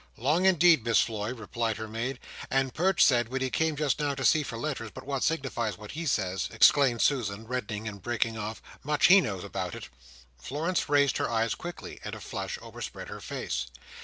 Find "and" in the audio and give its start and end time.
2.49-2.73, 7.87-8.01, 12.03-12.15